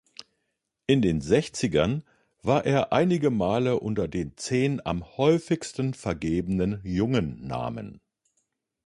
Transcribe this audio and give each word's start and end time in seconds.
In 0.87 1.03
den 1.03 1.21
Sechzigern 1.21 2.01
war 2.41 2.65
er 2.65 2.91
einige 2.91 3.29
Male 3.29 3.79
unter 3.79 4.07
den 4.07 4.35
zehn 4.35 4.83
am 4.83 5.15
häufigsten 5.17 5.93
vergebenen 5.93 6.81
Jungennamen. 6.83 8.01